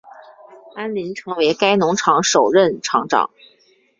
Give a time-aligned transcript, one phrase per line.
[0.73, 3.29] 安林成为该农场首任场长。